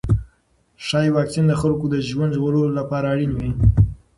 [0.85, 3.51] ښايي واکسین د خلکو د ژوند ژغورلو لپاره اړین وي.